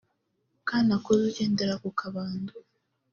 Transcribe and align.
Kanakuze 0.67 1.21
ugendera 1.29 1.73
ku 1.81 1.89
kabando 1.99 2.53